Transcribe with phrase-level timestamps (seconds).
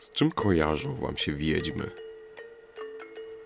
[0.00, 1.90] Z czym kojarzą wam się wiedźmy?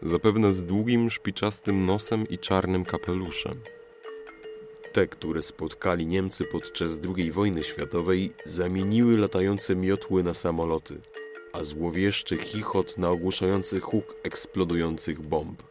[0.02, 3.60] Zapewne z długim, szpiczastym nosem i czarnym kapeluszem.
[4.92, 11.00] Te, które spotkali Niemcy podczas II wojny światowej, zamieniły latające miotły na samoloty,
[11.52, 15.62] a złowieszczy chichot na ogłuszający huk eksplodujących bomb.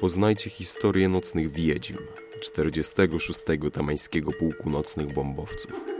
[0.00, 1.96] Poznajcie historię nocnych wiedźm,
[2.40, 3.40] 46.
[3.72, 5.91] Tamańskiego Pułku Nocnych Bombowców.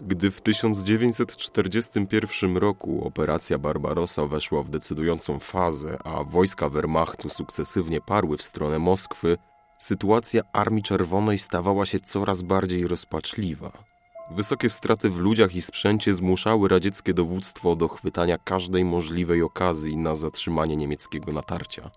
[0.00, 8.36] Gdy w 1941 roku operacja Barbarossa weszła w decydującą fazę, a wojska Wehrmachtu sukcesywnie parły
[8.36, 9.38] w stronę Moskwy,
[9.78, 13.84] sytuacja Armii Czerwonej stawała się coraz bardziej rozpaczliwa.
[14.30, 20.14] Wysokie straty w ludziach i sprzęcie zmuszały radzieckie dowództwo do chwytania każdej możliwej okazji na
[20.14, 21.90] zatrzymanie niemieckiego natarcia.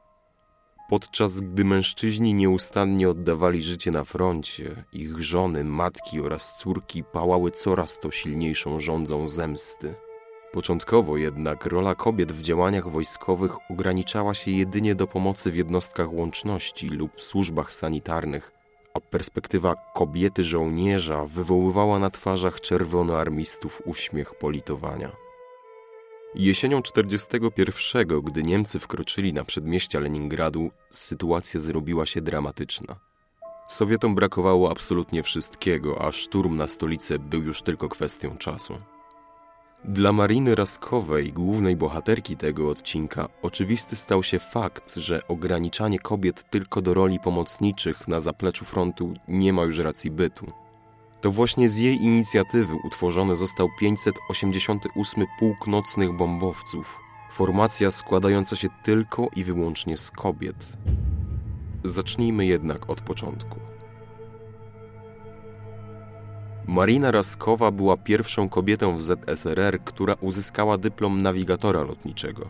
[0.89, 7.99] Podczas gdy mężczyźni nieustannie oddawali życie na froncie, ich żony, matki oraz córki pałały coraz
[7.99, 9.95] to silniejszą rządzą zemsty.
[10.51, 16.89] Początkowo jednak rola kobiet w działaniach wojskowych ograniczała się jedynie do pomocy w jednostkach łączności
[16.89, 18.51] lub służbach sanitarnych,
[18.93, 25.26] a perspektywa kobiety żołnierza wywoływała na twarzach czerwonoarmistów uśmiech politowania.
[26.39, 32.95] Jesienią 41, gdy Niemcy wkroczyli na przedmieścia Leningradu, sytuacja zrobiła się dramatyczna.
[33.67, 38.77] Sowietom brakowało absolutnie wszystkiego, a szturm na stolicę był już tylko kwestią czasu.
[39.85, 46.81] Dla Mariny Raskowej, głównej bohaterki tego odcinka, oczywisty stał się fakt, że ograniczanie kobiet tylko
[46.81, 50.51] do roli pomocniczych na zapleczu frontu nie ma już racji bytu.
[51.27, 56.99] To właśnie z jej inicjatywy utworzony został 588 Pułk Nocnych Bombowców,
[57.31, 60.77] formacja składająca się tylko i wyłącznie z kobiet.
[61.83, 63.59] Zacznijmy jednak od początku.
[66.67, 72.49] Marina Raskowa była pierwszą kobietą w ZSRR, która uzyskała dyplom nawigatora lotniczego.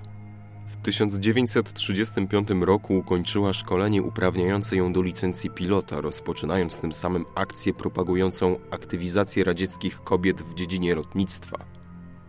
[0.87, 8.59] W 1935 roku ukończyła szkolenie uprawniające ją do licencji pilota, rozpoczynając tym samym akcję propagującą
[8.71, 11.57] aktywizację radzieckich kobiet w dziedzinie lotnictwa.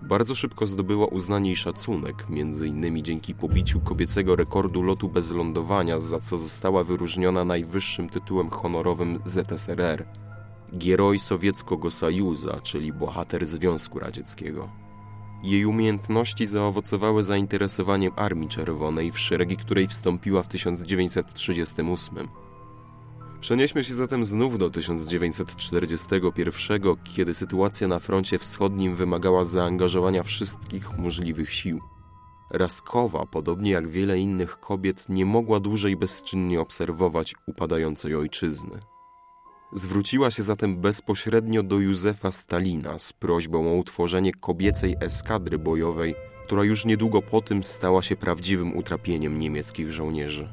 [0.03, 3.05] Bardzo szybko zdobyła uznanie i szacunek, m.in.
[3.05, 10.07] dzięki pobiciu kobiecego rekordu lotu bez lądowania, za co została wyróżniona najwyższym tytułem honorowym ZSRR
[10.79, 14.88] Gieroj Sowieckiego Sojuza, czyli bohater Związku Radzieckiego.
[15.43, 22.29] Jej umiejętności zaowocowały zainteresowaniem Armii Czerwonej, w szeregi której wstąpiła w 1938.
[23.41, 31.53] Przenieśmy się zatem znów do 1941, kiedy sytuacja na froncie wschodnim wymagała zaangażowania wszystkich możliwych
[31.53, 31.81] sił.
[32.51, 38.81] Raskowa, podobnie jak wiele innych kobiet, nie mogła dłużej bezczynnie obserwować upadającej ojczyzny.
[39.73, 46.15] Zwróciła się zatem bezpośrednio do Józefa Stalina z prośbą o utworzenie kobiecej eskadry bojowej,
[46.47, 50.49] która już niedługo po tym stała się prawdziwym utrapieniem niemieckich żołnierzy.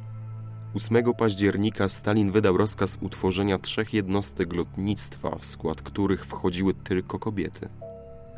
[0.75, 7.69] 8 października Stalin wydał rozkaz utworzenia trzech jednostek lotnictwa, w skład których wchodziły tylko kobiety.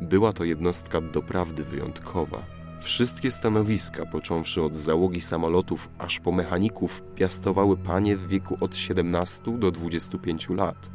[0.00, 7.76] Była to jednostka doprawdy wyjątkowa Wszystkie stanowiska, począwszy od załogi samolotów aż po mechaników, piastowały
[7.76, 10.90] panie w wieku od 17 do 25 lat.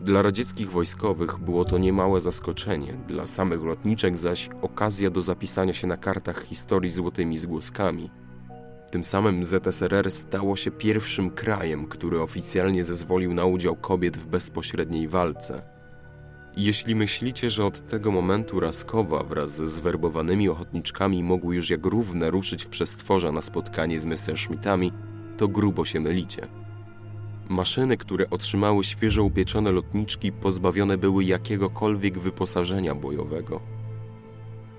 [0.00, 5.86] Dla radzieckich wojskowych było to niemałe zaskoczenie, dla samych lotniczek zaś okazja do zapisania się
[5.86, 8.10] na kartach historii złotymi zgłoskami.
[8.90, 15.08] Tym samym ZSRR stało się pierwszym krajem, który oficjalnie zezwolił na udział kobiet w bezpośredniej
[15.08, 15.75] walce.
[16.56, 22.30] Jeśli myślicie, że od tego momentu Raskowa wraz ze zwerbowanymi ochotniczkami mogły już jak równe
[22.30, 24.92] ruszyć w przestworza na spotkanie z Messerschmittami,
[25.36, 26.46] to grubo się mylicie.
[27.48, 33.60] Maszyny, które otrzymały świeżo upieczone lotniczki, pozbawione były jakiegokolwiek wyposażenia bojowego.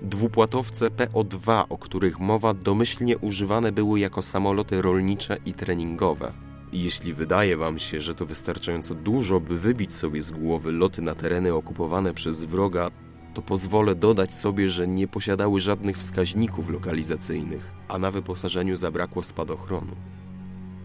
[0.02, 6.32] Dwupłatowce PO-2, o których mowa, domyślnie używane były jako samoloty rolnicze i treningowe–
[6.72, 11.14] jeśli wydaje Wam się, że to wystarczająco dużo, by wybić sobie z głowy loty na
[11.14, 12.90] tereny okupowane przez wroga,
[13.34, 19.96] to pozwolę dodać sobie, że nie posiadały żadnych wskaźników lokalizacyjnych, a na wyposażeniu zabrakło spadochronu.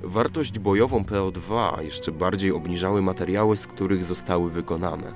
[0.04, 5.14] Wartość bojową PO2 jeszcze bardziej obniżały materiały, z których zostały wykonane.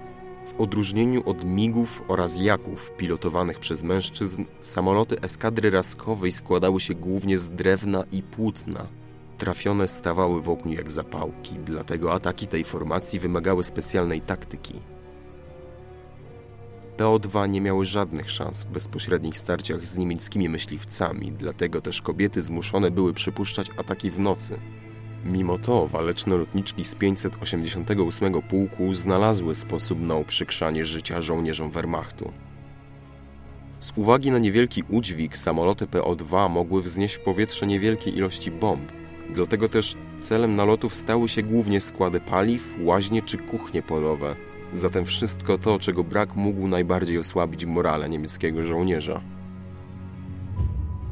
[0.47, 7.37] W odróżnieniu od migów oraz jaków pilotowanych przez mężczyzn, samoloty eskadry raskowej składały się głównie
[7.37, 8.87] z drewna i płótna,
[9.37, 14.79] Trafione stawały w ogniu jak zapałki, dlatego ataki tej formacji wymagały specjalnej taktyki.
[16.97, 22.91] PO-2 nie miały żadnych szans w bezpośrednich starciach z niemieckimi myśliwcami, dlatego też kobiety zmuszone
[22.91, 24.59] były przypuszczać ataki w nocy.
[25.25, 32.31] Mimo to waleczne lotniczki z 588 pułku znalazły sposób na uprzykrzanie życia żołnierzom Wehrmachtu.
[33.79, 38.91] Z uwagi na niewielki udźwig samoloty PO-2 mogły wznieść w powietrze niewielkie ilości bomb,
[39.33, 44.35] dlatego też celem nalotów stały się głównie składy paliw, łaźnie czy kuchnie polowe.
[44.73, 49.21] Zatem wszystko to, czego brak mógł najbardziej osłabić morale niemieckiego żołnierza.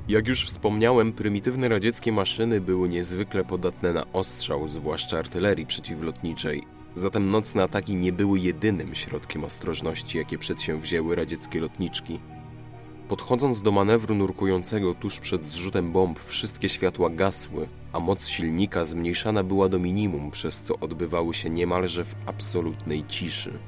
[0.07, 6.63] Jak już wspomniałem, prymitywne radzieckie maszyny były niezwykle podatne na ostrzał, zwłaszcza artylerii przeciwlotniczej.
[6.95, 12.19] Zatem nocne ataki nie były jedynym środkiem ostrożności, jakie przedsięwzięły radzieckie lotniczki.
[13.07, 19.43] Podchodząc do manewru nurkującego tuż przed zrzutem bomb, wszystkie światła gasły, a moc silnika zmniejszana
[19.43, 23.59] była do minimum, przez co odbywały się niemalże w absolutnej ciszy.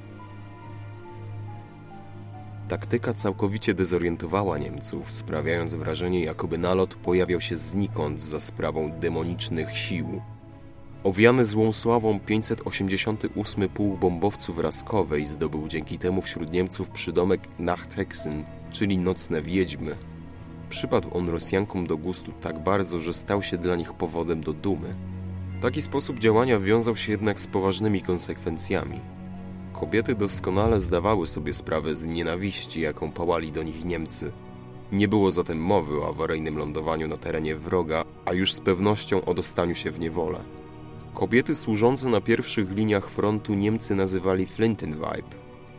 [2.68, 10.22] Taktyka całkowicie dezorientowała Niemców, sprawiając wrażenie, jakoby nalot pojawiał się znikąd za sprawą demonicznych sił.
[11.04, 18.98] Owiany złą sławą 588 Pułk Bombowców Raskowej zdobył dzięki temu wśród Niemców przydomek Nachthexen, czyli
[18.98, 19.96] Nocne Wiedźmy.
[20.70, 24.96] Przypadł on Rosjankom do gustu tak bardzo, że stał się dla nich powodem do dumy.
[25.62, 29.00] Taki sposób działania wiązał się jednak z poważnymi konsekwencjami.
[29.74, 34.32] Kobiety doskonale zdawały sobie sprawę z nienawiści, jaką pałali do nich Niemcy.
[34.92, 39.34] Nie było zatem mowy o awaryjnym lądowaniu na terenie wroga, a już z pewnością o
[39.34, 40.57] dostaniu się w niewolę.
[41.18, 45.26] Kobiety służące na pierwszych liniach frontu Niemcy nazywali Flintenweib.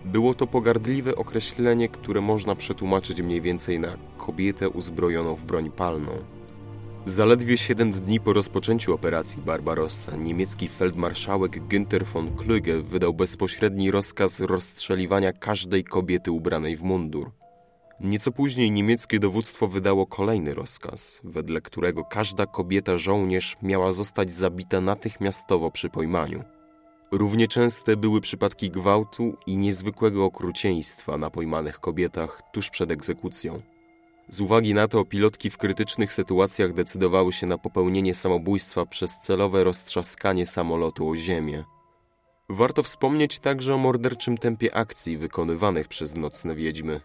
[0.05, 6.12] Było to pogardliwe określenie, które można przetłumaczyć mniej więcej na kobietę uzbrojoną w broń palną.
[7.05, 14.40] Zaledwie 7 dni po rozpoczęciu operacji Barbarossa niemiecki feldmarszałek Günther von Klüge wydał bezpośredni rozkaz
[14.40, 17.31] rozstrzeliwania każdej kobiety ubranej w mundur.
[18.00, 24.81] Nieco później niemieckie dowództwo wydało kolejny rozkaz, wedle którego każda kobieta żołnierz miała zostać zabita
[24.81, 26.45] natychmiastowo przy pojmaniu.
[27.12, 33.62] Równie częste były przypadki gwałtu i niezwykłego okrucieństwa na pojmanych kobietach tuż przed egzekucją.
[34.29, 39.65] Z uwagi na to pilotki w krytycznych sytuacjach decydowały się na popełnienie samobójstwa przez celowe
[39.65, 41.65] roztrzaskanie samolotu o ziemię.
[42.49, 47.00] Warto wspomnieć także o morderczym tempie akcji wykonywanych przez nocne wiedźmy.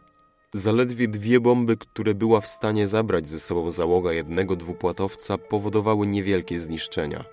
[0.56, 6.60] Zaledwie dwie bomby, które była w stanie zabrać ze sobą załoga jednego dwupłatowca, powodowały niewielkie
[6.60, 7.26] zniszczenia.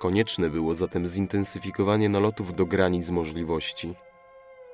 [0.00, 3.94] Konieczne było zatem zintensyfikowanie nalotów do granic możliwości.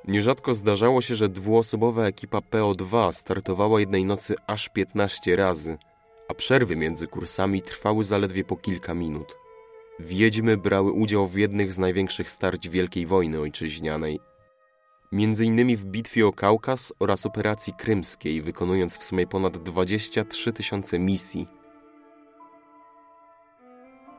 [0.08, 5.78] Nierzadko zdarzało się, że dwuosobowa ekipa PO2 startowała jednej nocy aż 15 razy,
[6.28, 9.36] a przerwy między kursami trwały zaledwie po kilka minut.
[10.00, 14.20] Wiedźmy brały udział w jednych z największych starć Wielkiej Wojny Ojczyźnianej,
[15.12, 20.98] między innymi w bitwie o Kaukaz oraz operacji krymskiej, wykonując w sumie ponad 23 tysiące
[20.98, 21.48] misji.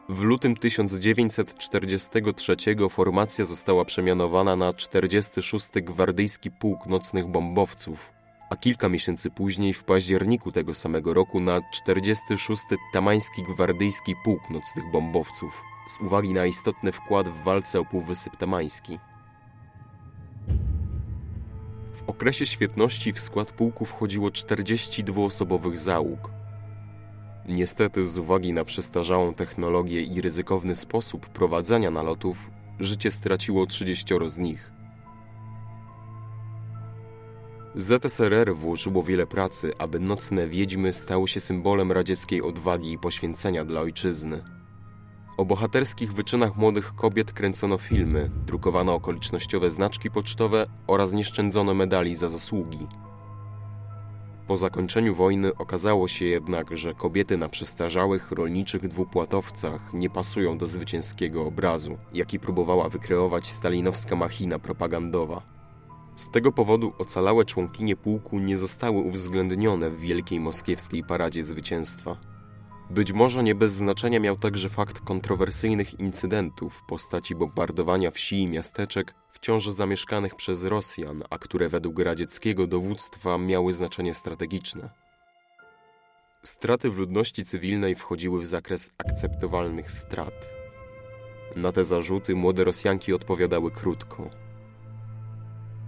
[0.09, 2.55] W lutym 1943
[2.89, 5.69] formacja została przemianowana na 46.
[5.73, 8.11] Gwardyjski Pułk Nocnych Bombowców,
[8.49, 12.63] a kilka miesięcy później, w październiku tego samego roku, na 46.
[12.93, 18.99] Tamański Gwardyjski Pułk Nocnych Bombowców, z uwagi na istotny wkład w walce o Półwysyp Tamański.
[22.09, 26.29] Okresie świetności w skład pułku wchodziło 42-osobowych załóg–
[27.49, 34.37] Niestety, z uwagi na przestarzałą technologię i ryzykowny sposób prowadzenia nalotów, życie straciło 30 z
[34.37, 34.71] nich.
[37.75, 43.81] ZSRR włożyło wiele pracy, aby nocne wiedźmy stały się symbolem radzieckiej odwagi i poświęcenia dla
[43.81, 44.58] ojczyzny.
[45.39, 52.15] O bohaterskich wyczynach młodych kobiet kręcono filmy, drukowano okolicznościowe znaczki pocztowe oraz nie szczędzono medali
[52.15, 52.87] za zasługi–
[54.49, 60.67] po zakończeniu wojny okazało się jednak, że kobiety na przestarzałych rolniczych dwupłatowcach nie pasują do
[60.67, 65.41] zwycięskiego obrazu, jaki próbowała wykreować stalinowska machina propagandowa.
[66.15, 72.17] Z tego powodu ocalałe członkinie pułku nie zostały uwzględnione w wielkiej moskiewskiej paradzie zwycięstwa.
[72.89, 78.47] Być może nie bez znaczenia miał także fakt kontrowersyjnych incydentów w postaci bombardowania wsi i
[78.47, 84.89] miasteczek wciąż zamieszkanych przez Rosjan, a które według radzieckiego dowództwa miały znaczenie strategiczne.
[86.43, 90.49] Straty w ludności cywilnej wchodziły w zakres akceptowalnych strat.
[91.55, 94.29] Na te zarzuty młode Rosjanki odpowiadały krótko.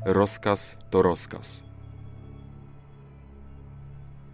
[0.05, 1.70] Rozkaz to rozkaz.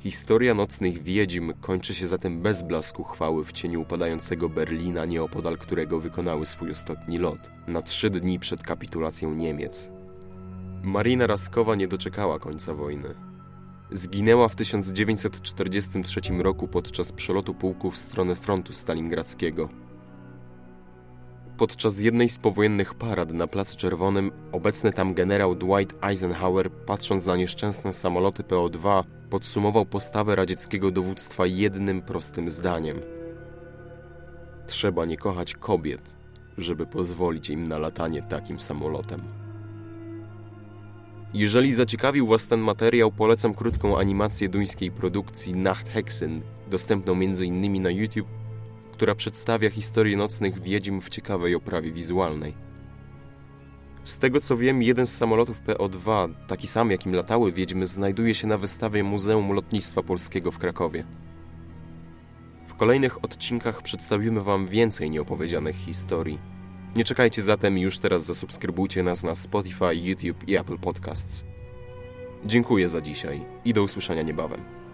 [0.07, 5.99] Historia nocnych wiedźm kończy się zatem bez blasku chwały w cieniu upadającego Berlina, nieopodal którego
[5.99, 9.89] wykonały swój ostatni lot, na trzy dni przed kapitulacją Niemiec.
[10.83, 13.15] Marina Raskowa nie doczekała końca wojny.
[13.91, 19.69] Zginęła w 1943 roku podczas przelotu pułku w stronę frontu stalingradzkiego.
[21.57, 27.35] Podczas jednej z powojennych parad na Placu Czerwonym obecny tam generał Dwight Eisenhower, patrząc na
[27.35, 33.01] nieszczęsne samoloty PO-2, podsumował postawę radzieckiego dowództwa jednym prostym zdaniem.
[34.67, 36.17] Trzeba nie kochać kobiet,
[36.57, 39.21] żeby pozwolić im na latanie takim samolotem.
[41.33, 47.81] Jeżeli zaciekawił Was ten materiał, polecam krótką animację duńskiej produkcji Nachthexen, dostępną m.in.
[47.81, 48.27] na YouTube,
[48.97, 52.53] która przedstawia historię nocnych wiedźm w ciekawej oprawie wizualnej.
[54.03, 58.47] Z tego co wiem, jeden z samolotów PO-2, taki sam jakim latały wiedźmy, znajduje się
[58.47, 61.03] na wystawie Muzeum Lotnictwa Polskiego w Krakowie.
[62.67, 66.39] W kolejnych odcinkach przedstawimy Wam więcej nieopowiedzianych historii.
[66.95, 71.45] Nie czekajcie zatem i już teraz zasubskrybujcie nas na Spotify, YouTube i Apple Podcasts.
[72.45, 74.86] Dziękuję za dzisiaj i do usłyszenia niebawem.